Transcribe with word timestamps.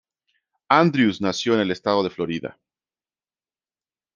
Andrews 0.71 1.21
nació 1.21 1.53
en 1.53 1.59
el 1.59 1.69
estado 1.69 2.01
de 2.01 2.09
Florida. 2.09 2.57